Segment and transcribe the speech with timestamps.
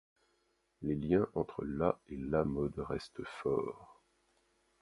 [0.81, 4.01] Les liens entre la et la mode restent forts.